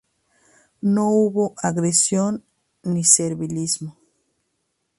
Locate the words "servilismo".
3.03-3.97